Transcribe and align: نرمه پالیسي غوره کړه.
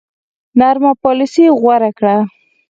نرمه 0.59 0.91
پالیسي 1.03 1.45
غوره 1.59 1.91
کړه. 1.97 2.15